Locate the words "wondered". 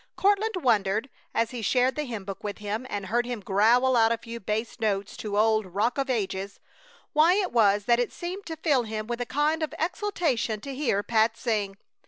0.55-1.11